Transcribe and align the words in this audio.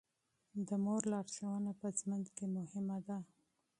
د 0.67 0.69
مور 0.83 1.01
لارښوونه 1.11 1.71
په 1.79 1.87
ژوند 1.97 2.25
کې 2.35 2.45
مهمه 2.57 2.97
ده. 3.07 3.19